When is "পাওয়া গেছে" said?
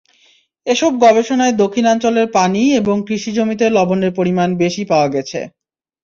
4.91-5.39